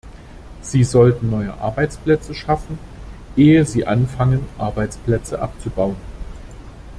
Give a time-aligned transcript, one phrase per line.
[0.63, 2.79] Sie sollten neue Arbeitsplätze schaffen,
[3.37, 5.95] ehe Sie anfangen, Arbeitsplätze abzubauen!